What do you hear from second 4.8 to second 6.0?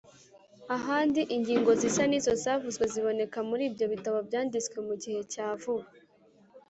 mu gihe cya vuba.